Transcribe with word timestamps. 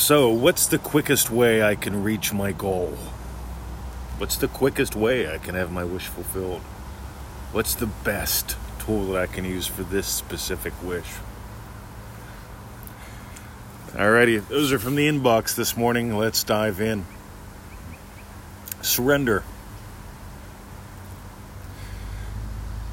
So, 0.00 0.30
what's 0.30 0.66
the 0.66 0.78
quickest 0.78 1.28
way 1.30 1.62
I 1.62 1.74
can 1.74 2.02
reach 2.02 2.32
my 2.32 2.52
goal? 2.52 2.96
What's 4.16 4.38
the 4.38 4.48
quickest 4.48 4.96
way 4.96 5.32
I 5.32 5.36
can 5.36 5.54
have 5.54 5.70
my 5.70 5.84
wish 5.84 6.06
fulfilled? 6.06 6.62
What's 7.52 7.74
the 7.74 7.86
best 7.86 8.56
tool 8.78 9.12
that 9.12 9.20
I 9.20 9.26
can 9.26 9.44
use 9.44 9.66
for 9.66 9.82
this 9.82 10.06
specific 10.06 10.72
wish? 10.82 11.06
Alrighty, 13.92 14.48
those 14.48 14.72
are 14.72 14.78
from 14.78 14.96
the 14.96 15.06
inbox 15.06 15.54
this 15.54 15.76
morning. 15.76 16.16
Let's 16.16 16.44
dive 16.44 16.80
in. 16.80 17.04
Surrender. 18.80 19.44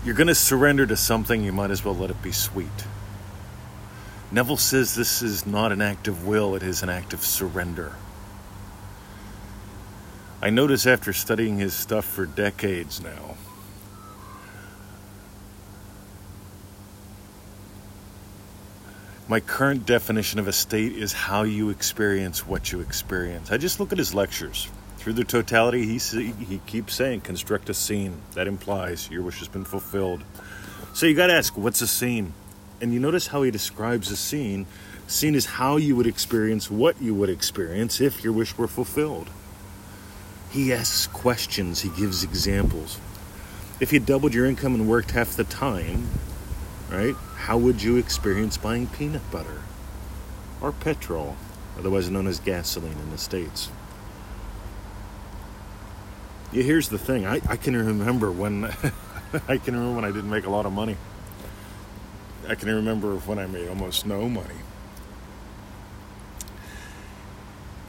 You're 0.03 0.13
going 0.13 0.27
to 0.27 0.35
surrender 0.35 0.85
to 0.85 0.97
something, 0.97 1.41
you 1.41 1.53
might 1.53 1.71
as 1.71 1.85
well 1.85 1.95
let 1.95 2.09
it 2.09 2.21
be 2.21 2.33
sweet. 2.33 2.83
Neville 4.31 4.57
says 4.57 4.93
this 4.93 5.21
is 5.21 5.45
not 5.45 5.71
an 5.71 5.81
act 5.81 6.07
of 6.07 6.27
will, 6.27 6.55
it 6.55 6.63
is 6.63 6.83
an 6.83 6.89
act 6.89 7.13
of 7.13 7.21
surrender. 7.21 7.93
I 10.41 10.49
notice 10.49 10.85
after 10.85 11.13
studying 11.13 11.57
his 11.57 11.73
stuff 11.73 12.05
for 12.05 12.25
decades 12.25 13.01
now, 13.01 13.37
my 19.29 19.39
current 19.39 19.85
definition 19.85 20.39
of 20.39 20.47
a 20.47 20.53
state 20.53 20.93
is 20.93 21.13
how 21.13 21.43
you 21.43 21.69
experience 21.69 22.45
what 22.45 22.71
you 22.71 22.81
experience. 22.81 23.51
I 23.51 23.57
just 23.57 23.79
look 23.79 23.91
at 23.91 23.97
his 23.97 24.13
lectures. 24.13 24.69
Through 24.97 25.13
the 25.13 25.23
totality, 25.23 25.85
he, 25.85 26.31
he 26.31 26.59
keeps 26.65 26.93
saying, 26.93 27.21
construct 27.21 27.69
a 27.69 27.73
scene. 27.73 28.21
That 28.33 28.47
implies 28.47 29.09
your 29.09 29.23
wish 29.23 29.39
has 29.39 29.47
been 29.47 29.63
fulfilled. 29.63 30.23
So 30.93 31.05
you 31.05 31.15
got 31.15 31.27
to 31.27 31.33
ask, 31.33 31.57
what's 31.57 31.81
a 31.81 31.87
scene? 31.87 32.33
And 32.81 32.93
you 32.93 32.99
notice 32.99 33.27
how 33.27 33.43
he 33.43 33.51
describes 33.51 34.11
a 34.11 34.15
scene. 34.15 34.65
Scene 35.07 35.35
is 35.35 35.45
how 35.45 35.77
you 35.77 35.95
would 35.95 36.07
experience 36.07 36.69
what 36.69 37.01
you 37.01 37.15
would 37.15 37.29
experience 37.29 38.01
if 38.01 38.23
your 38.23 38.33
wish 38.33 38.57
were 38.57 38.67
fulfilled. 38.67 39.29
He 40.51 40.73
asks 40.73 41.07
questions, 41.07 41.81
he 41.81 41.89
gives 41.89 42.23
examples. 42.23 42.99
If 43.79 43.93
you 43.93 43.99
doubled 43.99 44.33
your 44.33 44.45
income 44.45 44.75
and 44.75 44.87
worked 44.87 45.11
half 45.11 45.35
the 45.35 45.43
time, 45.43 46.07
right, 46.89 47.15
how 47.35 47.57
would 47.57 47.81
you 47.81 47.97
experience 47.97 48.57
buying 48.57 48.87
peanut 48.87 49.29
butter 49.31 49.61
or 50.61 50.71
petrol, 50.71 51.35
otherwise 51.77 52.09
known 52.09 52.27
as 52.27 52.39
gasoline 52.39 52.97
in 52.97 53.11
the 53.11 53.17
States? 53.17 53.69
Yeah, 56.51 56.63
here's 56.63 56.89
the 56.89 56.97
thing 56.97 57.25
I, 57.25 57.41
I 57.47 57.57
can 57.57 57.75
remember 57.75 58.31
when 58.31 58.65
I 59.47 59.57
can 59.57 59.75
remember 59.75 59.95
when 59.95 60.05
I 60.05 60.11
didn't 60.11 60.29
make 60.29 60.45
a 60.45 60.49
lot 60.49 60.65
of 60.65 60.71
money. 60.71 60.97
I 62.47 62.55
can 62.55 62.73
remember 62.73 63.15
when 63.17 63.39
I 63.39 63.45
made 63.45 63.67
almost 63.67 64.05
no 64.05 64.29
money. 64.29 64.55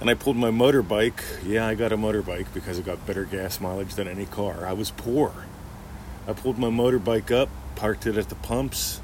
And 0.00 0.10
I 0.10 0.14
pulled 0.14 0.36
my 0.36 0.50
motorbike. 0.50 1.20
Yeah, 1.44 1.66
I 1.66 1.74
got 1.74 1.92
a 1.92 1.96
motorbike 1.96 2.52
because 2.52 2.78
it 2.78 2.84
got 2.84 3.04
better 3.06 3.24
gas 3.24 3.60
mileage 3.60 3.94
than 3.94 4.08
any 4.08 4.26
car. 4.26 4.66
I 4.66 4.72
was 4.72 4.90
poor. 4.90 5.32
I 6.26 6.32
pulled 6.32 6.58
my 6.58 6.68
motorbike 6.68 7.30
up, 7.30 7.48
parked 7.76 8.06
it 8.06 8.16
at 8.16 8.28
the 8.28 8.34
pumps, 8.34 9.00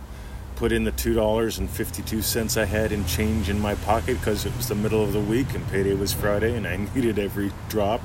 put 0.57 0.73
in 0.73 0.85
the 0.85 0.93
$2.52 0.93 2.57
I 2.57 2.65
had 2.65 2.91
in 2.91 3.05
change 3.07 3.49
in 3.49 3.61
my 3.61 3.77
pocket 3.77 4.19
because 4.19 4.47
it 4.47 4.57
was 4.57 4.69
the 4.69 4.75
middle 4.75 5.03
of 5.03 5.13
the 5.13 5.21
week 5.21 5.55
and 5.55 5.67
payday 5.69 5.95
was 5.95 6.13
Friday 6.13 6.57
and 6.57 6.67
I 6.67 6.77
needed 6.95 7.19
every 7.19 7.53
drop. 7.69 8.01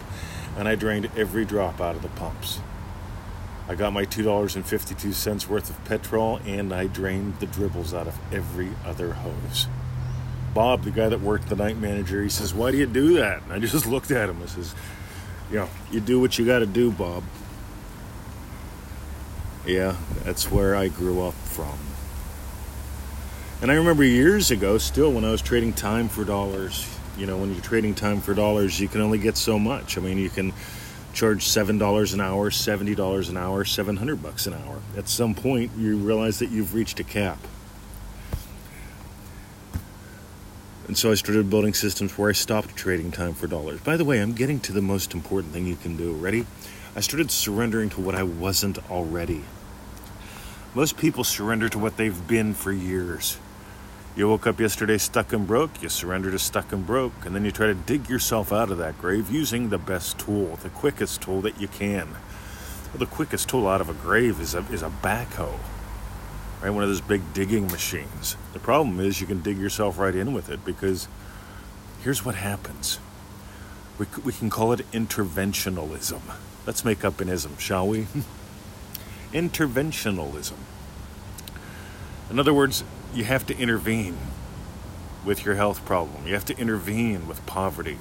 And 0.58 0.68
I 0.68 0.76
drained 0.76 1.10
every 1.16 1.46
drop 1.46 1.82
out 1.82 1.96
of 1.96 2.02
the 2.02 2.10
pumps. 2.10 2.60
I 3.70 3.76
got 3.76 3.94
my 3.94 4.04
$2.52 4.04 5.48
worth 5.48 5.70
of 5.70 5.86
petrol 5.86 6.38
and 6.44 6.74
I 6.74 6.88
drained 6.88 7.40
the 7.40 7.46
dribbles 7.46 7.94
out 7.94 8.08
of 8.08 8.18
every 8.34 8.72
other 8.84 9.14
hose. 9.14 9.68
Bob, 10.56 10.82
the 10.82 10.90
guy 10.90 11.08
that 11.08 11.22
worked 11.22 11.50
the 11.50 11.56
night 11.56 11.78
manager, 11.78 12.24
he 12.24 12.30
says, 12.30 12.52
Why 12.52 12.72
do 12.72 12.78
you 12.78 12.88
do 12.88 13.14
that? 13.18 13.44
And 13.44 13.54
I 13.54 13.60
just 13.60 13.86
looked 13.88 14.10
at 14.10 14.28
him. 14.28 14.42
I 14.42 14.48
says, 14.48 14.74
You 15.52 15.58
know, 15.58 15.70
you 15.92 16.00
do 16.00 16.20
what 16.20 16.40
you 16.40 16.48
got 16.48 16.60
to 16.60 16.66
do, 16.66 16.92
Bob. 16.92 17.24
Yeah, 19.68 19.96
that's 20.24 20.50
where 20.50 20.76
I 20.76 20.88
grew 20.88 21.22
up 21.22 21.36
from. 21.36 21.78
And 23.62 23.70
I 23.70 23.76
remember 23.76 24.04
years 24.04 24.50
ago, 24.50 24.80
still, 24.80 25.12
when 25.12 25.24
I 25.24 25.30
was 25.30 25.44
trading 25.44 25.74
time 25.74 26.10
for 26.10 26.24
dollars, 26.24 26.88
you 27.20 27.28
know, 27.28 27.38
when 27.38 27.52
you're 27.52 27.62
trading 27.62 27.94
time 27.94 28.20
for 28.20 28.34
dollars, 28.34 28.80
you 28.80 28.88
can 28.88 29.02
only 29.02 29.20
get 29.20 29.38
so 29.38 29.60
much. 29.60 29.96
I 29.96 30.02
mean, 30.02 30.18
you 30.18 30.32
can 30.32 30.54
charge 31.20 31.46
$7 31.46 32.14
an 32.14 32.22
hour, 32.22 32.50
$70 32.50 33.30
an 33.30 33.36
hour, 33.36 33.66
700 33.66 34.24
bucks 34.24 34.48
an 34.48 34.54
hour. 34.54 34.80
At 34.96 35.10
some 35.10 35.36
point, 35.36 35.70
you 35.78 35.98
realize 35.98 36.40
that 36.40 36.50
you've 36.50 36.74
reached 36.74 36.98
a 37.02 37.04
cap. 37.04 37.38
And 40.88 40.98
so 40.98 41.12
I 41.12 41.16
started 41.16 41.50
building 41.50 41.74
systems 41.74 42.18
where 42.18 42.30
I 42.30 42.34
stopped 42.34 42.74
trading 42.78 43.12
time 43.12 43.34
for 43.34 43.48
dollars. 43.48 43.82
By 43.82 43.98
the 43.98 44.06
way, 44.06 44.22
I'm 44.22 44.32
getting 44.32 44.62
to 44.62 44.72
the 44.72 44.82
most 44.82 45.14
important 45.14 45.52
thing 45.52 45.68
you 45.68 45.76
can 45.76 45.98
do. 45.98 46.14
Ready? 46.14 46.46
I 46.96 47.02
started 47.02 47.32
surrendering 47.32 47.90
to 47.90 48.02
what 48.02 48.16
I 48.16 48.24
wasn't 48.24 48.80
already. 48.90 49.44
Most 50.74 50.96
people 50.96 51.26
surrender 51.26 51.68
to 51.68 51.78
what 51.78 51.98
they've 51.98 52.28
been 52.30 52.54
for 52.54 52.72
years. 52.72 53.38
You 54.20 54.28
woke 54.28 54.48
up 54.48 54.60
yesterday 54.60 54.98
stuck 54.98 55.32
and 55.32 55.48
broke, 55.48 55.82
you 55.82 55.88
surrender 55.88 56.30
to 56.30 56.40
stuck 56.40 56.74
and 56.74 56.86
broke, 56.86 57.26
and 57.26 57.34
then 57.34 57.46
you 57.46 57.54
try 57.54 57.68
to 57.68 57.74
dig 57.74 58.10
yourself 58.10 58.52
out 58.52 58.70
of 58.70 58.78
that 58.80 58.98
grave 58.98 59.32
using 59.32 59.70
the 59.70 59.78
best 59.78 60.20
tool, 60.20 60.58
the 60.58 60.68
quickest 60.68 61.22
tool 61.22 61.40
that 61.40 61.62
you 61.62 61.70
can. 61.70 62.10
Well, 62.90 62.98
the 62.98 63.06
quickest 63.06 63.48
tool 63.48 63.66
out 63.66 63.80
of 63.80 63.88
a 63.88 63.94
grave 63.94 64.42
is 64.42 64.54
a, 64.56 64.58
is 64.74 64.82
a 64.82 64.90
backhoe, 64.90 65.58
right? 66.62 66.70
One 66.70 66.84
of 66.84 66.90
those 66.90 67.00
big 67.00 67.34
digging 67.34 67.68
machines. 67.68 68.36
The 68.52 68.60
problem 68.60 69.00
is 69.00 69.22
you 69.22 69.26
can 69.26 69.42
dig 69.42 69.58
yourself 69.58 69.98
right 69.98 70.14
in 70.14 70.34
with 70.34 70.50
it 70.50 70.66
because 70.66 71.08
here's 72.04 72.26
what 72.26 72.36
happens. 72.36 73.00
We, 73.98 74.06
we 74.26 74.34
can 74.34 74.50
call 74.50 74.74
it 74.74 74.82
interventionalism. 74.92 76.20
Let's 76.68 76.84
make 76.84 77.06
up 77.06 77.22
an 77.22 77.30
ism, 77.30 77.58
shall 77.58 77.88
we? 77.88 78.08
interventionalism. 79.32 80.58
In 82.30 82.38
other 82.38 82.54
words, 82.54 82.84
you 83.14 83.24
have 83.24 83.46
to 83.48 83.58
intervene 83.58 84.18
with 85.26 85.46
your 85.46 85.56
health 85.56 85.86
problem. 85.86 86.26
You 86.28 86.34
have 86.34 86.46
to 86.46 86.58
intervene 86.58 87.28
with 87.28 87.46
poverty. 87.46 87.98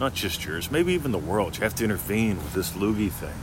Not 0.00 0.14
just 0.14 0.44
yours, 0.44 0.70
maybe 0.70 0.92
even 0.92 1.12
the 1.12 1.18
world. 1.18 1.56
You 1.56 1.64
have 1.64 1.74
to 1.76 1.84
intervene 1.84 2.36
with 2.36 2.54
this 2.54 2.70
loogie 2.72 3.10
thing. 3.10 3.34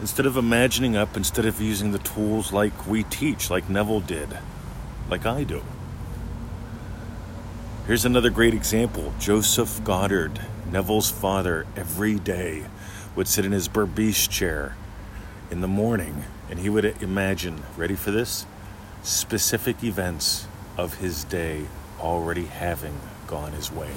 Instead 0.00 0.26
of 0.26 0.36
imagining 0.36 0.96
up, 0.96 1.16
instead 1.16 1.44
of 1.44 1.60
using 1.60 1.92
the 1.92 1.98
tools 1.98 2.52
like 2.52 2.86
we 2.86 3.02
teach, 3.04 3.50
like 3.50 3.68
Neville 3.68 4.00
did, 4.00 4.38
like 5.08 5.26
I 5.26 5.44
do. 5.44 5.62
Here's 7.86 8.04
another 8.04 8.30
great 8.30 8.54
example 8.54 9.12
Joseph 9.18 9.82
Goddard, 9.84 10.40
Neville's 10.70 11.10
father, 11.10 11.66
every 11.76 12.18
day 12.18 12.64
would 13.14 13.28
sit 13.28 13.44
in 13.44 13.52
his 13.52 13.68
Berbice 13.68 14.28
chair 14.28 14.76
in 15.50 15.60
the 15.60 15.68
morning 15.68 16.24
and 16.48 16.60
he 16.60 16.68
would 16.68 16.84
imagine, 17.02 17.62
ready 17.76 17.94
for 17.94 18.10
this? 18.10 18.46
Specific 19.02 19.82
events 19.82 20.46
of 20.76 20.98
his 20.98 21.24
day 21.24 21.66
already 22.00 22.46
having 22.46 22.98
gone 23.26 23.52
his 23.52 23.70
way. 23.70 23.94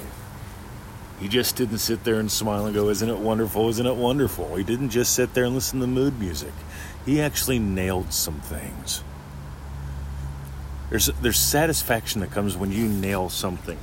He 1.20 1.28
just 1.28 1.56
didn't 1.56 1.78
sit 1.78 2.04
there 2.04 2.20
and 2.20 2.32
smile 2.32 2.66
and 2.66 2.76
go, 2.76 2.90
Isn't 2.90 3.10
it 3.10 3.18
wonderful? 3.18 3.70
Isn't 3.70 3.86
it 3.86 3.96
wonderful? 3.96 4.56
He 4.56 4.64
didn't 4.64 4.90
just 4.90 5.14
sit 5.14 5.34
there 5.34 5.46
and 5.46 5.56
listen 5.56 5.80
to 5.80 5.88
mood 5.88 6.20
music. 6.20 6.54
He 7.06 7.22
actually 7.22 7.60
nailed 7.60 8.12
some 8.12 8.42
things. 8.42 9.04
There's, 10.90 11.08
there's 11.22 11.40
satisfaction 11.40 12.22
that 12.22 12.32
comes 12.32 12.58
when 12.58 12.72
you 12.72 12.88
nail 12.88 13.30
something. 13.30 13.80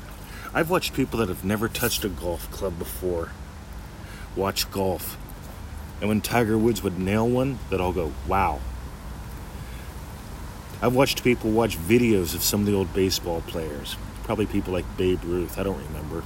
I've 0.54 0.70
watched 0.70 0.92
people 0.92 1.18
that 1.20 1.28
have 1.28 1.44
never 1.44 1.68
touched 1.68 2.04
a 2.04 2.08
golf 2.08 2.50
club 2.50 2.78
before 2.78 3.30
watch 4.36 4.70
golf. 4.70 5.18
And 6.00 6.08
when 6.08 6.20
Tiger 6.20 6.58
Woods 6.58 6.82
would 6.82 6.98
nail 6.98 7.28
one, 7.28 7.58
they'd 7.70 7.80
all 7.80 7.92
go, 7.92 8.12
Wow, 8.26 8.60
I've 10.82 10.96
watched 10.96 11.22
people 11.22 11.52
watch 11.52 11.78
videos 11.78 12.34
of 12.34 12.42
some 12.42 12.60
of 12.60 12.66
the 12.66 12.74
old 12.74 12.92
baseball 12.92 13.40
players, 13.42 13.96
probably 14.24 14.46
people 14.46 14.72
like 14.72 14.96
Babe 14.96 15.22
Ruth, 15.22 15.56
I 15.56 15.62
don't 15.62 15.80
remember. 15.86 16.24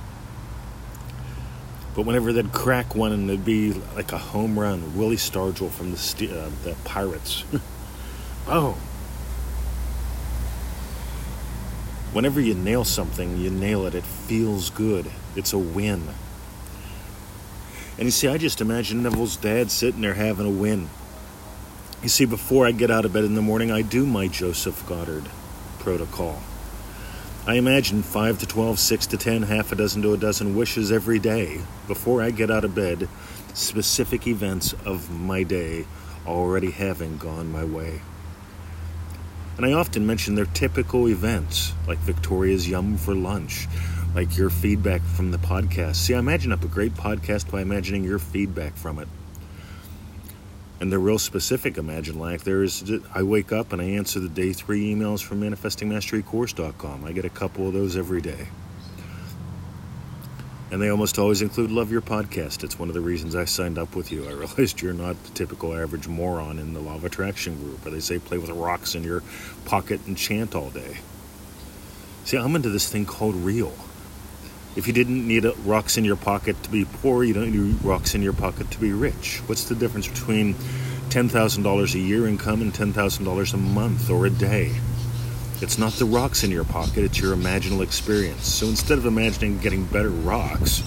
But 1.95 2.07
whenever 2.07 2.33
they'd 2.33 2.53
crack 2.53 2.95
one 2.95 3.13
and 3.13 3.29
it'd 3.29 3.45
be 3.45 3.75
like 3.95 4.13
a 4.13 4.19
home 4.19 4.59
run, 4.59 4.97
Willie 4.97 5.17
Stargell 5.17 5.71
from 5.71 5.93
the, 5.93 6.41
uh, 6.41 6.51
the 6.65 6.75
Pirates. 6.85 7.45
oh. 8.49 8.73
Whenever 12.13 12.41
you 12.41 12.55
nail 12.55 12.85
something, 12.85 13.37
you 13.37 13.51
nail 13.51 13.85
it. 13.87 13.95
It 13.95 14.05
feels 14.05 14.71
good. 14.71 15.11
It's 15.37 15.53
a 15.53 15.59
win. 15.59 16.03
And 17.99 18.07
you 18.07 18.11
see, 18.11 18.29
I 18.29 18.39
just 18.39 18.63
imagine 18.63 19.03
Neville's 19.03 19.37
dad 19.37 19.71
sitting 19.71 20.01
there 20.01 20.15
having 20.15 20.47
a 20.47 20.51
win. 20.51 20.89
You 22.03 22.09
see, 22.09 22.25
before 22.27 22.67
I 22.67 22.73
get 22.73 22.91
out 22.91 23.05
of 23.05 23.13
bed 23.13 23.25
in 23.25 23.35
the 23.35 23.43
morning, 23.43 23.71
I 23.71 23.83
do 23.83 24.07
my 24.07 24.29
Joseph 24.29 24.87
Goddard 24.87 25.25
protocol. 25.79 26.41
I 27.47 27.55
imagine 27.55 28.03
5 28.03 28.41
to 28.41 28.47
12, 28.47 28.79
6 28.79 29.07
to 29.07 29.17
10, 29.17 29.43
half 29.43 29.73
a 29.73 29.77
dozen 29.77 30.03
to 30.03 30.13
a 30.13 30.17
dozen 30.17 30.57
wishes 30.57 30.93
every 30.93 31.19
day 31.19 31.61
before 31.87 32.23
I 32.23 32.33
get 32.33 32.51
out 32.51 32.65
of 32.65 32.75
bed, 32.75 33.09
specific 33.55 34.27
events 34.27 34.75
of 34.85 35.11
my 35.11 35.43
day 35.43 35.87
already 36.27 36.71
having 36.71 37.17
gone 37.17 37.51
my 37.51 37.65
way. 37.65 38.03
And 39.57 39.65
I 39.65 39.73
often 39.73 40.07
mention 40.07 40.35
their 40.35 40.45
typical 40.45 41.09
events, 41.09 41.73
like 41.89 41.99
Victoria's 41.99 42.69
Yum 42.69 42.99
for 42.99 43.15
lunch, 43.15 43.67
like 44.15 44.37
your 44.37 44.51
feedback 44.51 45.03
from 45.03 45.31
the 45.31 45.39
podcast. 45.39 45.97
See, 45.97 46.15
I 46.15 46.19
imagine 46.19 46.53
up 46.53 46.63
a 46.63 46.69
great 46.69 46.95
podcast 46.95 47.51
by 47.51 47.63
imagining 47.63 48.05
your 48.05 48.19
feedback 48.19 48.77
from 48.77 48.99
it. 48.99 49.09
And 50.79 50.93
the 50.93 50.99
real 50.99 51.19
specific 51.19 51.79
imagine 51.79 52.19
like 52.19 52.43
there 52.43 52.63
is 52.63 52.91
I 53.15 53.23
wake 53.23 53.51
up 53.51 53.73
and 53.73 53.81
I 53.81 53.87
answer 53.87 54.21
the 54.21 54.29
day 54.29 54.53
three 54.53 54.95
emails 54.95 55.23
from 55.23 55.41
manifestingmasterycourse.com. 55.41 57.05
I 57.05 57.13
get 57.13 57.25
a 57.25 57.31
couple 57.31 57.67
of 57.67 57.73
those 57.73 57.97
every 57.97 58.21
day. 58.21 58.49
And 60.71 60.83
they 60.83 60.91
almost 60.91 61.19
always 61.19 61.43
include 61.43 61.71
Love 61.71 61.93
Your 61.93 62.03
Podcast. 62.03 62.65
It's 62.65 62.79
one 62.79 62.89
of 62.89 62.95
the 62.95 63.01
reasons 63.01 63.37
I 63.37 63.45
signed 63.45 63.79
up 63.79 63.95
with 63.95 64.11
you. 64.11 64.27
I 64.27 64.33
realized 64.33 64.83
you're 64.83 64.93
not 64.93 65.23
the 65.25 65.31
typical 65.31 65.73
average 65.73 66.09
moron 66.09 66.59
in 66.59 66.75
the 66.75 66.81
Law 66.81 66.97
of 66.97 67.05
Attraction 67.05 67.57
group, 67.57 67.85
where 67.85 67.93
they 67.95 68.01
say 68.01 68.19
play 68.19 68.37
with 68.37 68.51
rocks 68.51 68.95
in 68.95 69.05
your 69.05 69.23
pocket 69.65 70.01
and 70.07 70.19
chant 70.19 70.55
all 70.55 70.71
day. 70.71 70.99
See, 72.25 72.37
I'm 72.37 72.57
into 72.57 72.69
this 72.69 72.91
thing 72.91 73.07
called 73.07 73.37
real. 73.37 73.73
If 74.77 74.87
you 74.87 74.93
didn't 74.93 75.27
need 75.27 75.47
rocks 75.65 75.97
in 75.97 76.05
your 76.05 76.17
pocket 76.17 76.63
to 76.63 76.71
be 76.71 76.85
poor, 76.85 77.25
you 77.25 77.33
don't 77.33 77.51
need 77.51 77.83
rocks 77.83 78.15
in 78.15 78.21
your 78.21 78.35
pocket 78.35 78.71
to 78.73 78.79
be 78.79 78.93
rich. 78.93 79.39
What's 79.47 79.65
the 79.65 79.75
difference 79.75 80.07
between 80.07 80.55
$10,000 81.09 81.95
a 81.95 81.99
year 81.99 82.27
income 82.29 82.61
and 82.61 82.75
$10,000 82.75 83.55
a 83.55 83.57
month 83.57 84.11
or 84.11 84.27
a 84.27 84.31
day? 84.31 84.73
It's 85.63 85.79
not 85.79 85.95
the 85.95 86.05
rocks 86.05 86.45
in 86.45 86.51
your 86.51 86.65
pocket, 86.65 86.99
it's 86.99 87.19
your 87.19 87.35
imaginal 87.35 87.83
experience. 87.83 88.47
So 88.47 88.67
instead 88.67 88.99
of 88.99 89.07
imagining 89.07 89.57
getting 89.61 89.87
better 89.87 90.11
rocks, 90.11 90.83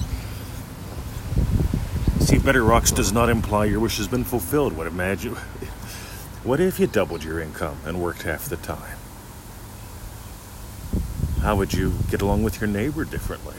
see, 2.20 2.38
better 2.38 2.64
rocks 2.64 2.92
does 2.92 3.12
not 3.12 3.28
imply 3.30 3.66
your 3.66 3.80
wish 3.80 3.98
has 3.98 4.08
been 4.08 4.24
fulfilled. 4.24 4.74
What 4.78 4.86
imagine? 4.86 5.34
What 6.44 6.60
if 6.60 6.80
you 6.80 6.86
doubled 6.86 7.24
your 7.24 7.40
income 7.40 7.80
and 7.86 8.00
worked 8.00 8.22
half 8.22 8.46
the 8.46 8.58
time? 8.58 9.00
How 11.42 11.56
would 11.56 11.74
you 11.74 11.94
get 12.12 12.22
along 12.22 12.44
with 12.44 12.62
your 12.62 12.68
neighbor 12.68 13.04
differently? 13.04 13.56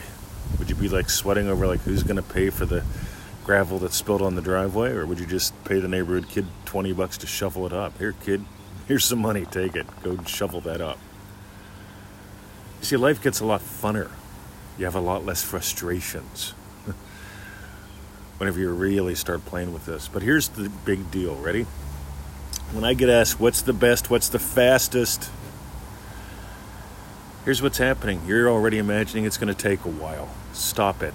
Be 0.81 0.89
like 0.89 1.09
sweating 1.09 1.47
over 1.47 1.65
like 1.65 1.79
who's 1.81 2.03
going 2.03 2.17
to 2.17 2.21
pay 2.21 2.49
for 2.49 2.65
the 2.65 2.83
gravel 3.45 3.79
that's 3.79 3.95
spilled 3.95 4.21
on 4.21 4.35
the 4.35 4.41
driveway, 4.41 4.91
or 4.91 5.05
would 5.05 5.19
you 5.19 5.25
just 5.25 5.53
pay 5.63 5.79
the 5.79 5.87
neighborhood 5.87 6.27
kid 6.27 6.45
twenty 6.65 6.91
bucks 6.91 7.17
to 7.19 7.27
shovel 7.27 7.65
it 7.65 7.71
up? 7.71 7.97
Here, 7.97 8.11
kid, 8.11 8.43
Here's 8.91 9.05
some 9.05 9.19
money, 9.19 9.45
take 9.45 9.77
it. 9.77 9.87
Go 10.03 10.21
shovel 10.25 10.59
that 10.61 10.81
up. 10.81 10.99
You 12.81 12.85
see, 12.85 12.97
life 12.97 13.23
gets 13.23 13.39
a 13.39 13.45
lot 13.45 13.61
funner. 13.61 14.09
You 14.77 14.83
have 14.83 14.95
a 14.95 14.99
lot 14.99 15.25
less 15.25 15.41
frustrations 15.41 16.49
whenever 18.37 18.59
you 18.59 18.69
really 18.71 19.15
start 19.15 19.45
playing 19.45 19.71
with 19.71 19.85
this. 19.85 20.09
But 20.09 20.23
here's 20.23 20.49
the 20.49 20.67
big 20.83 21.09
deal. 21.09 21.35
Ready? 21.35 21.63
When 22.73 22.83
I 22.83 22.93
get 22.93 23.09
asked, 23.09 23.39
what's 23.39 23.61
the 23.61 23.71
best, 23.71 24.09
what's 24.09 24.27
the 24.27 24.39
fastest? 24.39 25.29
Here's 27.43 27.61
what's 27.61 27.79
happening. 27.79 28.21
You're 28.27 28.47
already 28.47 28.77
imagining 28.77 29.25
it's 29.25 29.37
going 29.37 29.53
to 29.53 29.59
take 29.59 29.83
a 29.83 29.89
while. 29.89 30.29
Stop 30.53 31.01
it. 31.01 31.13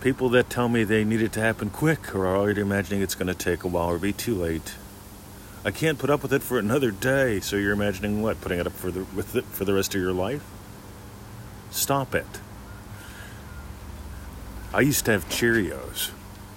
People 0.00 0.28
that 0.30 0.50
tell 0.50 0.68
me 0.68 0.82
they 0.82 1.04
need 1.04 1.22
it 1.22 1.32
to 1.34 1.40
happen 1.40 1.70
quick 1.70 2.14
are 2.14 2.26
already 2.26 2.62
imagining 2.62 3.00
it's 3.00 3.14
going 3.14 3.28
to 3.28 3.34
take 3.34 3.62
a 3.62 3.68
while 3.68 3.90
or 3.90 3.98
be 3.98 4.12
too 4.12 4.34
late. 4.34 4.74
I 5.64 5.70
can't 5.70 5.98
put 5.98 6.10
up 6.10 6.22
with 6.22 6.32
it 6.32 6.42
for 6.42 6.58
another 6.58 6.90
day. 6.90 7.38
So 7.38 7.56
you're 7.56 7.72
imagining 7.72 8.22
what? 8.22 8.40
Putting 8.40 8.58
it 8.58 8.66
up 8.66 8.72
for 8.72 8.90
the 8.90 9.04
with 9.14 9.36
it 9.36 9.44
for 9.44 9.64
the 9.64 9.74
rest 9.74 9.94
of 9.94 10.00
your 10.00 10.12
life? 10.12 10.42
Stop 11.70 12.14
it. 12.14 12.40
I 14.72 14.80
used 14.80 15.04
to 15.04 15.12
have 15.12 15.28
Cheerios, 15.28 16.10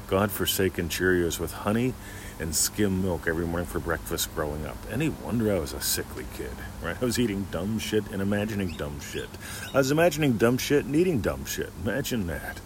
God-forsaken 0.07 0.89
Cheerios 0.89 1.39
with 1.39 1.51
honey 1.51 1.94
and 2.39 2.56
skim 2.56 3.01
milk 3.01 3.27
every 3.27 3.45
morning 3.45 3.68
for 3.68 3.80
breakfast 3.80 4.33
growing 4.35 4.65
up. 4.65 4.77
Any 4.91 5.09
wonder 5.09 5.53
I 5.53 5.59
was 5.59 5.74
a 5.74 5.81
sickly 5.81 6.25
kid, 6.35 6.51
right? 6.81 6.97
I 7.01 7.06
was 7.06 7.19
eating 7.19 7.47
dumb 7.51 7.80
shit 7.80 8.09
and 8.12 8.21
imagining 8.21 8.71
dumb 8.77 9.00
shit. 9.00 9.30
I 9.74 9.77
was 9.77 9.91
imagining 9.91 10.33
dumb 10.33 10.57
shit 10.57 10.85
and 10.85 10.95
eating 10.95 11.21
dumb 11.21 11.45
shit. 11.45 11.71
Imagine 11.83 12.27
that. 12.27 12.59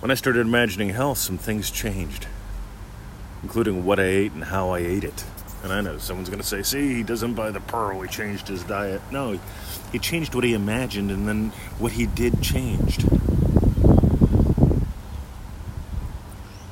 When 0.00 0.10
I 0.10 0.14
started 0.14 0.40
imagining 0.40 0.90
health, 0.90 1.18
some 1.18 1.38
things 1.38 1.70
changed, 1.70 2.26
including 3.42 3.84
what 3.84 4.00
I 4.00 4.04
ate 4.04 4.32
and 4.32 4.44
how 4.44 4.70
I 4.70 4.78
ate 4.78 5.04
it. 5.04 5.24
And 5.62 5.72
I 5.72 5.82
know 5.82 5.98
someone's 5.98 6.30
going 6.30 6.40
to 6.40 6.46
say, 6.46 6.62
see, 6.62 6.94
he 6.94 7.02
doesn't 7.02 7.34
buy 7.34 7.50
the 7.50 7.60
pearl, 7.60 8.00
he 8.00 8.08
changed 8.08 8.48
his 8.48 8.62
diet. 8.64 9.02
No, 9.10 9.38
he 9.92 9.98
changed 9.98 10.34
what 10.34 10.44
he 10.44 10.54
imagined, 10.54 11.10
and 11.10 11.28
then 11.28 11.50
what 11.78 11.92
he 11.92 12.06
did 12.06 12.40
changed. 12.40 13.04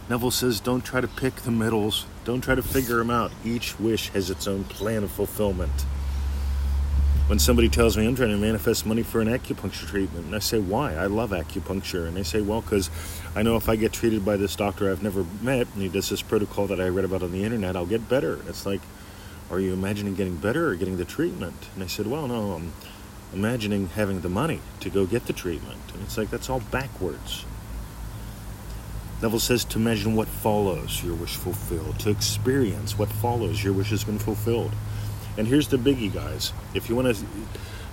Neville 0.09 0.31
says, 0.31 0.61
don't 0.61 0.85
try 0.85 1.01
to 1.01 1.09
pick 1.09 1.35
the 1.37 1.51
middles, 1.51 2.07
don't 2.25 2.41
try 2.41 2.55
to 2.55 2.63
figure 2.63 2.97
them 2.97 3.11
out. 3.11 3.31
Each 3.45 3.79
wish 3.79 4.09
has 4.11 4.31
its 4.31 4.47
own 4.47 4.65
plan 4.65 5.05
of 5.05 5.11
fulfillment 5.11 5.85
when 7.29 7.39
somebody 7.39 7.69
tells 7.69 7.95
me 7.95 8.07
I'm 8.07 8.17
trying 8.17 8.31
to 8.31 8.39
manifest 8.39 8.87
money 8.87 9.03
for 9.03 9.21
an 9.21 9.29
acupuncture 9.29 9.87
treatment, 9.87 10.25
and 10.25 10.35
I 10.35 10.39
say, 10.39 10.59
why? 10.59 10.95
I 10.95 11.07
love 11.07 11.31
acupuncture. 11.31 12.09
And 12.09 12.17
they 12.17 12.23
say, 12.23 12.41
well, 12.41 12.63
because 12.63 12.91
I 13.37 13.43
know 13.43 13.57
if 13.57 13.69
I 13.69 13.77
get 13.77 13.93
treated 13.93 14.25
by 14.25 14.39
this 14.39 14.57
doctor 14.57 14.91
I've 14.91 15.03
never 15.03 15.27
met, 15.43 15.67
and 15.75 15.83
he 15.83 15.91
does 15.91 16.09
this 16.09 16.23
protocol 16.23 16.67
that 16.69 16.81
I 16.81 16.89
read 16.89 17.05
about 17.05 17.23
on 17.23 17.31
the 17.31 17.45
internet, 17.45 17.77
I'll 17.77 17.85
get 17.85 18.09
better. 18.09 18.41
It's 18.49 18.65
like, 18.65 18.81
are 19.51 19.61
you 19.61 19.75
imagining 19.75 20.15
getting 20.15 20.37
better 20.37 20.69
or 20.69 20.75
getting 20.75 20.97
the 20.97 21.05
treatment? 21.05 21.69
And 21.75 21.85
I 21.85 21.87
said, 21.87 22.07
well, 22.07 22.27
no, 22.27 22.53
I'm 22.53 22.73
imagining 23.35 23.89
having 23.89 24.23
the 24.23 24.31
money 24.31 24.61
to 24.81 24.89
go 24.89 25.05
get 25.05 25.27
the 25.27 25.35
treatment. 25.35 25.81
And 25.93 26.03
it's 26.05 26.17
like, 26.17 26.31
that's 26.31 26.49
all 26.49 26.61
backwards. 26.61 27.45
Neville 29.21 29.41
says 29.41 29.65
to 29.65 29.79
imagine 29.79 30.15
what 30.15 30.29
follows 30.29 31.03
your 31.03 31.15
wish 31.15 31.35
fulfilled, 31.35 31.99
to 32.01 32.11
experience 32.11 32.97
what 32.97 33.09
follows 33.09 33.65
your 33.65 33.73
wish 33.73 33.91
has 33.91 34.05
been 34.05 34.19
fulfilled. 34.19 34.73
And 35.37 35.47
here's 35.47 35.69
the 35.69 35.77
biggie, 35.77 36.13
guys. 36.13 36.53
If 36.73 36.89
you 36.89 36.95
want 36.95 37.17
to 37.17 37.25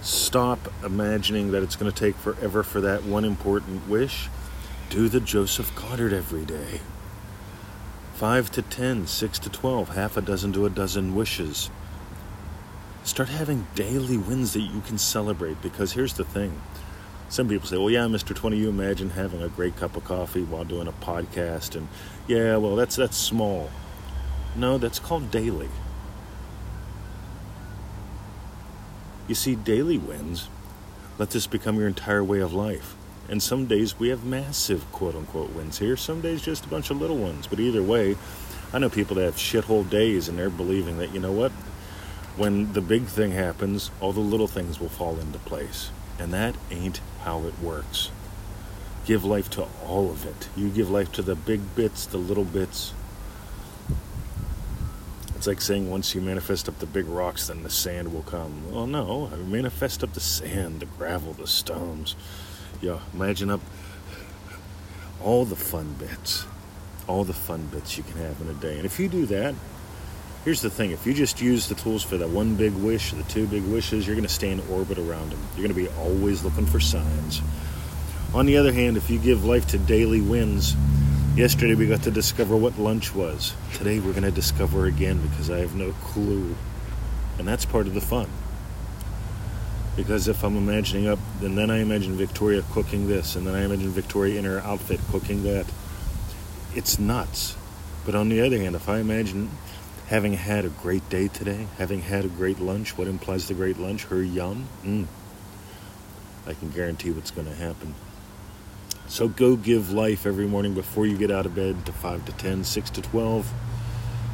stop 0.02 0.60
imagining 0.84 1.52
that 1.52 1.64
it's 1.64 1.76
going 1.76 1.92
to 1.92 1.98
take 1.98 2.16
forever 2.16 2.62
for 2.62 2.80
that 2.82 3.04
one 3.04 3.26
important 3.26 3.88
wish, 3.90 4.30
do 4.90 5.10
the 5.10 5.20
Joseph 5.20 5.76
Goddard 5.76 6.14
every 6.14 6.46
day. 6.46 6.80
5 8.14 8.52
to 8.52 8.62
ten, 8.62 9.08
six 9.08 9.40
to 9.40 9.50
12, 9.50 9.96
half 9.96 10.16
a 10.16 10.22
dozen 10.22 10.54
to 10.54 10.66
a 10.66 10.70
dozen 10.70 11.16
wishes. 11.16 11.70
Start 13.04 13.30
having 13.30 13.68
daily 13.76 14.18
wins 14.18 14.54
that 14.54 14.62
you 14.62 14.82
can 14.82 14.98
celebrate 14.98 15.62
because 15.62 15.94
here's 15.94 16.14
the 16.14 16.24
thing. 16.24 16.62
Some 17.30 17.50
people 17.50 17.68
say, 17.68 17.78
well, 17.78 17.90
yeah, 17.90 18.06
Mr. 18.06 18.36
20, 18.36 18.58
you 18.58 18.70
imagine 18.70 19.10
having 19.12 19.42
a 19.42 19.50
great 19.50 19.76
cup 19.76 19.98
of 19.98 20.04
coffee 20.04 20.44
while 20.44 20.64
doing 20.64 20.88
a 20.88 20.92
podcast. 20.92 21.76
And 21.76 21.88
yeah, 22.28 22.58
well, 22.58 22.76
that's, 22.76 22.96
that's 22.96 23.18
small. 23.18 23.70
No, 24.56 24.78
that's 24.78 25.00
called 25.00 25.32
daily. 25.32 25.70
You 29.28 29.36
see, 29.36 29.56
daily 29.56 29.98
wins 29.98 30.50
let 31.18 31.30
this 31.30 31.48
become 31.48 31.78
your 31.78 31.88
entire 31.88 32.24
way 32.24 32.40
of 32.40 32.54
life. 32.54 32.96
And 33.30 33.42
some 33.42 33.66
days 33.66 33.98
we 33.98 34.10
have 34.10 34.24
massive 34.24 34.90
quote 34.92 35.16
unquote 35.16 35.52
wins 35.52 35.80
here, 35.80 35.98
some 35.98 36.22
days 36.22 36.42
just 36.42 36.66
a 36.66 36.68
bunch 36.68 36.90
of 36.90 36.98
little 36.98 37.18
ones. 37.18 37.48
But 37.48 37.60
either 37.60 37.82
way, 37.82 38.18
I 38.74 38.80
know 38.80 38.90
people 38.90 39.16
that 39.16 39.24
have 39.24 39.36
shithole 39.36 39.90
days 39.90 40.28
and 40.28 40.38
they're 40.38 40.50
believing 40.50 40.98
that, 40.98 41.14
you 41.14 41.20
know 41.20 41.32
what? 41.32 41.52
When 42.36 42.74
the 42.74 42.82
big 42.82 43.06
thing 43.06 43.32
happens, 43.32 43.92
all 44.02 44.12
the 44.12 44.20
little 44.20 44.48
things 44.48 44.80
will 44.80 44.90
fall 44.90 45.18
into 45.20 45.40
place. 45.40 45.90
And 46.20 46.34
that 46.34 46.56
ain't 46.70 47.00
how 47.26 47.44
it 47.44 47.60
works. 47.60 48.10
Give 49.06 49.26
life 49.26 49.50
to 49.52 49.68
all 49.86 50.10
of 50.10 50.26
it. 50.26 50.48
You 50.56 50.70
give 50.70 50.90
life 50.90 51.12
to 51.14 51.22
the 51.22 51.36
big 51.36 51.76
bits, 51.76 52.06
the 52.06 52.18
little 52.18 52.46
bits, 52.46 52.94
it's 55.46 55.48
like 55.48 55.62
saying 55.62 55.92
once 55.92 56.16
you 56.16 56.22
manifest 56.22 56.68
up 56.68 56.80
the 56.80 56.88
big 56.88 57.06
rocks, 57.06 57.50
then 57.50 57.62
the 57.62 57.70
sand 57.70 58.12
will 58.12 58.24
come. 58.24 58.74
Well, 58.74 58.88
no, 58.88 59.30
I 59.32 59.36
manifest 59.36 60.04
up 60.04 60.12
the 60.14 60.20
sand, 60.20 60.80
the 60.80 60.88
gravel, 60.88 61.34
the 61.34 61.46
stones. 61.46 62.16
Yeah, 62.82 62.98
imagine 63.14 63.52
up 63.52 63.62
all 65.22 65.46
the 65.46 65.56
fun 65.56 65.94
bits, 66.00 66.48
all 67.08 67.24
the 67.24 67.34
fun 67.34 67.68
bits 67.68 67.96
you 67.96 68.02
can 68.02 68.18
have 68.18 68.42
in 68.42 68.50
a 68.50 68.56
day. 68.56 68.78
And 68.78 68.88
if 68.88 69.00
you 69.00 69.08
do 69.08 69.28
that, 69.28 69.54
here's 70.46 70.62
the 70.62 70.70
thing 70.70 70.92
if 70.92 71.06
you 71.06 71.14
just 71.14 71.42
use 71.42 71.68
the 71.68 71.76
tools 71.76 72.04
for 72.04 72.18
that 72.18 72.30
one 72.30 72.56
big 72.56 72.74
wish, 72.74 73.12
the 73.12 73.24
two 73.24 73.46
big 73.48 73.64
wishes, 73.64 74.08
you're 74.08 74.16
going 74.16 74.28
to 74.28 74.34
stay 74.34 74.52
in 74.52 74.62
orbit 74.72 74.98
around 74.98 75.32
them. 75.32 75.40
You're 75.56 75.68
going 75.68 75.76
to 75.76 75.90
be 75.90 75.90
always 76.00 76.44
looking 76.44 76.66
for 76.66 76.80
signs. 76.80 77.42
On 78.34 78.46
the 78.46 78.58
other 78.58 78.72
hand, 78.72 78.96
if 78.96 79.10
you 79.10 79.20
give 79.20 79.44
life 79.44 79.68
to 79.68 79.78
daily 79.78 80.22
wins, 80.22 80.76
Yesterday 81.36 81.76
we 81.76 81.86
got 81.86 82.04
to 82.04 82.12
discover 82.12 82.56
what 82.56 82.80
lunch 82.80 83.14
was. 83.14 83.54
Today 83.74 84.00
we're 84.00 84.14
going 84.14 84.24
to 84.24 84.32
discover 84.32 84.86
again 84.86 85.20
because 85.22 85.50
I 85.50 85.60
have 85.60 85.76
no 85.76 85.92
clue. 85.92 86.56
And 87.38 87.46
that's 87.46 87.66
part 87.66 87.88
of 87.88 87.94
the 87.94 88.00
fun. 88.00 88.30
Because 89.98 90.30
if 90.30 90.46
I'm 90.46 90.56
imagining 90.56 91.10
up, 91.10 91.20
and 91.42 91.58
then 91.58 91.70
I 91.70 91.80
imagine 91.80 92.16
Victoria 92.16 92.64
cooking 92.72 93.10
this, 93.10 93.36
and 93.36 93.46
then 93.46 93.54
I 93.54 93.66
imagine 93.66 93.90
Victoria 93.90 94.40
in 94.40 94.46
her 94.46 94.62
outfit 94.62 95.02
cooking 95.12 95.44
that. 95.44 95.66
It's 96.74 97.00
nuts. 97.00 97.58
But 98.06 98.16
on 98.16 98.30
the 98.30 98.40
other 98.40 98.58
hand, 98.58 98.74
if 98.78 98.88
I 98.88 99.00
imagine 99.00 99.50
having 100.08 100.34
had 100.34 100.66
a 100.66 100.70
great 100.70 101.08
day 101.10 101.28
today, 101.28 101.68
having 101.78 102.02
had 102.02 102.26
a 102.26 102.28
great 102.28 102.60
lunch, 102.60 102.98
what 102.98 103.08
implies 103.08 103.48
the 103.48 103.54
great 103.54 103.80
lunch? 103.80 104.06
Her 104.06 104.22
yum? 104.22 104.68
Mm, 104.84 105.08
I 106.46 106.54
can 106.54 106.70
guarantee 106.70 107.12
what's 107.12 107.32
going 107.32 107.48
to 107.48 107.56
happen. 107.56 107.96
So 109.08 109.28
go 109.28 109.56
give 109.56 109.92
life 109.92 110.26
every 110.26 110.48
morning 110.48 110.74
before 110.74 111.06
you 111.06 111.18
get 111.18 111.32
out 111.32 111.46
of 111.46 111.56
bed 111.56 111.86
to 111.86 111.92
5 111.92 112.26
to 112.26 112.32
10, 112.34 112.64
6 112.64 112.90
to 112.92 113.02
12. 113.02 113.54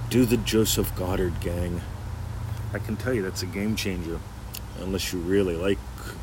Do 0.09 0.25
the 0.25 0.37
Joseph 0.37 0.95
Goddard 0.95 1.39
gang. 1.39 1.81
I 2.73 2.79
can 2.79 2.95
tell 2.95 3.13
you 3.13 3.21
that's 3.21 3.43
a 3.43 3.47
game 3.47 3.75
changer. 3.75 4.19
unless 4.79 5.13
you 5.13 5.19
really 5.19 5.55
like 5.55 5.77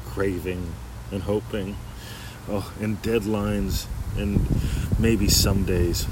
craving 0.07 0.73
and 1.12 1.23
hoping. 1.23 1.76
Oh, 2.49 2.73
and 2.81 3.00
deadlines, 3.02 3.87
and 4.17 4.40
maybe 4.99 5.28
some 5.28 5.64
days. 5.64 6.07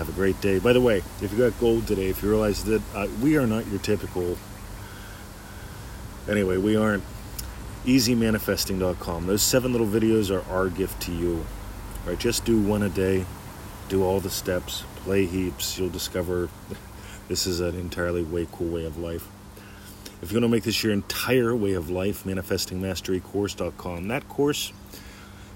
Have 0.00 0.08
a 0.08 0.12
great 0.12 0.40
day. 0.40 0.58
By 0.58 0.72
the 0.72 0.80
way, 0.80 1.02
if 1.20 1.30
you 1.30 1.36
got 1.36 1.60
gold 1.60 1.86
today, 1.86 2.08
if 2.08 2.22
you 2.22 2.30
realize 2.30 2.64
that 2.64 2.80
uh, 2.94 3.06
we 3.20 3.36
are 3.36 3.46
not 3.46 3.66
your 3.66 3.80
typical. 3.80 4.38
Anyway, 6.26 6.56
we 6.56 6.74
aren't. 6.74 7.04
EasyManifesting.com. 7.84 9.26
Those 9.26 9.42
seven 9.42 9.72
little 9.72 9.86
videos 9.86 10.30
are 10.34 10.42
our 10.50 10.70
gift 10.70 11.02
to 11.02 11.12
you. 11.12 11.44
Right? 12.06 12.18
Just 12.18 12.46
do 12.46 12.58
one 12.58 12.82
a 12.82 12.88
day. 12.88 13.26
Do 13.90 14.02
all 14.02 14.20
the 14.20 14.30
steps. 14.30 14.84
Play 15.04 15.26
heaps. 15.26 15.78
You'll 15.78 15.90
discover 15.90 16.48
this 17.28 17.46
is 17.46 17.60
an 17.60 17.78
entirely 17.78 18.22
way 18.22 18.48
cool 18.50 18.68
way 18.68 18.86
of 18.86 18.96
life. 18.96 19.28
If 20.22 20.32
you 20.32 20.36
want 20.36 20.44
to 20.44 20.48
make 20.48 20.64
this 20.64 20.82
your 20.82 20.94
entire 20.94 21.54
way 21.54 21.74
of 21.74 21.90
life, 21.90 22.24
manifestingmasterycourse.com. 22.24 24.08
That 24.08 24.26
course, 24.30 24.72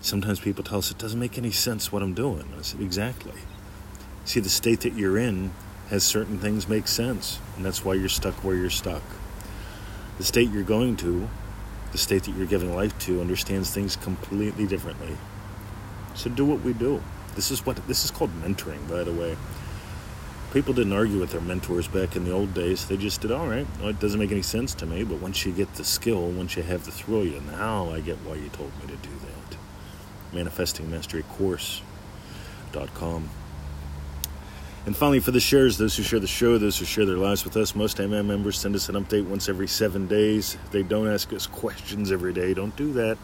sometimes 0.02 0.38
people 0.38 0.62
tell 0.64 0.80
us 0.80 0.90
it 0.90 0.98
doesn't 0.98 1.18
make 1.18 1.38
any 1.38 1.50
sense 1.50 1.90
what 1.90 2.02
I'm 2.02 2.12
doing. 2.12 2.44
I 2.58 2.60
said, 2.60 2.82
exactly. 2.82 3.32
See, 4.24 4.40
the 4.40 4.48
state 4.48 4.80
that 4.80 4.94
you're 4.94 5.18
in 5.18 5.52
has 5.90 6.02
certain 6.02 6.38
things 6.38 6.68
make 6.68 6.88
sense, 6.88 7.38
and 7.56 7.64
that's 7.64 7.84
why 7.84 7.94
you're 7.94 8.08
stuck 8.08 8.34
where 8.42 8.56
you're 8.56 8.70
stuck. 8.70 9.02
The 10.18 10.24
state 10.24 10.50
you're 10.50 10.62
going 10.62 10.96
to, 10.96 11.28
the 11.92 11.98
state 11.98 12.24
that 12.24 12.36
you're 12.36 12.46
giving 12.46 12.74
life 12.74 12.98
to, 13.00 13.20
understands 13.20 13.72
things 13.72 13.96
completely 13.96 14.66
differently. 14.66 15.16
So 16.14 16.30
do 16.30 16.44
what 16.44 16.60
we 16.60 16.72
do. 16.72 17.02
This 17.34 17.50
is 17.50 17.66
what 17.66 17.76
this 17.88 18.04
is 18.04 18.10
called 18.10 18.30
mentoring, 18.42 18.88
by 18.88 19.04
the 19.04 19.12
way 19.12 19.36
people 20.54 20.72
didn't 20.72 20.92
argue 20.92 21.18
with 21.18 21.32
their 21.32 21.40
mentors 21.40 21.88
back 21.88 22.14
in 22.14 22.24
the 22.24 22.30
old 22.30 22.54
days. 22.54 22.86
They 22.86 22.96
just 22.96 23.20
did, 23.20 23.32
all 23.32 23.48
right, 23.48 23.66
well, 23.80 23.88
it 23.88 23.98
doesn't 23.98 24.20
make 24.20 24.30
any 24.30 24.40
sense 24.40 24.72
to 24.76 24.86
me, 24.86 25.02
but 25.02 25.20
once 25.20 25.44
you 25.44 25.50
get 25.50 25.74
the 25.74 25.82
skill, 25.82 26.28
once 26.28 26.56
you 26.56 26.62
have 26.62 26.84
the 26.84 26.92
thrill, 26.92 27.24
you 27.24 27.40
now 27.40 27.90
I 27.90 27.98
get 28.00 28.18
why 28.18 28.36
you 28.36 28.50
told 28.50 28.70
me 28.80 28.86
to 28.86 28.94
do 28.96 29.10
that. 29.10 29.56
ManifestingMasteryCourse.com. 30.32 33.30
And 34.86 34.94
finally, 34.94 35.20
for 35.20 35.30
the 35.30 35.40
shares, 35.40 35.78
those 35.78 35.96
who 35.96 36.02
share 36.02 36.20
the 36.20 36.26
show, 36.26 36.58
those 36.58 36.78
who 36.78 36.84
share 36.84 37.06
their 37.06 37.16
lives 37.16 37.44
with 37.44 37.56
us, 37.56 37.74
most 37.74 37.96
MM 37.96 38.26
members 38.26 38.58
send 38.58 38.74
us 38.74 38.88
an 38.90 38.96
update 38.96 39.26
once 39.26 39.48
every 39.48 39.66
seven 39.66 40.06
days. 40.06 40.58
They 40.72 40.82
don't 40.82 41.08
ask 41.08 41.32
us 41.32 41.46
questions 41.46 42.12
every 42.12 42.34
day. 42.34 42.52
Don't 42.52 42.76
do 42.76 42.92
that. 42.92 43.16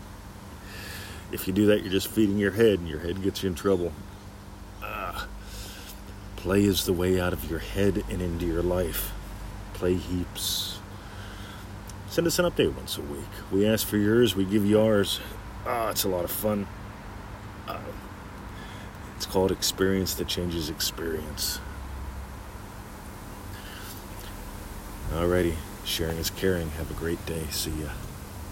If 1.32 1.46
you 1.46 1.52
do 1.52 1.66
that, 1.66 1.82
you're 1.82 1.92
just 1.92 2.08
feeding 2.08 2.38
your 2.38 2.52
head, 2.52 2.78
and 2.78 2.88
your 2.88 3.00
head 3.00 3.22
gets 3.22 3.42
you 3.42 3.50
in 3.50 3.54
trouble. 3.54 3.92
Play 6.40 6.64
is 6.64 6.86
the 6.86 6.94
way 6.94 7.20
out 7.20 7.34
of 7.34 7.50
your 7.50 7.58
head 7.58 8.02
and 8.08 8.22
into 8.22 8.46
your 8.46 8.62
life. 8.62 9.12
Play 9.74 9.92
heaps. 9.92 10.78
Send 12.08 12.26
us 12.26 12.38
an 12.38 12.46
update 12.46 12.74
once 12.74 12.96
a 12.96 13.02
week. 13.02 13.28
We 13.52 13.66
ask 13.66 13.86
for 13.86 13.98
yours, 13.98 14.34
we 14.34 14.46
give 14.46 14.64
you 14.64 14.80
ours. 14.80 15.20
Ah, 15.66 15.90
it's 15.90 16.04
a 16.04 16.08
lot 16.08 16.24
of 16.24 16.30
fun. 16.30 16.66
Uh, 17.68 17.78
called 19.30 19.52
Experience 19.52 20.14
That 20.14 20.26
Changes 20.26 20.68
Experience. 20.68 21.60
Alrighty, 25.12 25.54
sharing 25.84 26.18
is 26.18 26.30
caring. 26.30 26.70
Have 26.70 26.90
a 26.90 26.94
great 26.94 27.24
day. 27.26 27.44
See 27.50 27.70
ya. 27.70 27.90